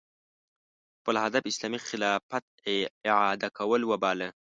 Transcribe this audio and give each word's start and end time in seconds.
خپل 0.99 1.15
هدف 1.25 1.43
اسلامي 1.51 1.79
خلافت 1.89 2.45
اعاده 3.11 3.49
کول 3.57 3.81
وباله 3.91 4.29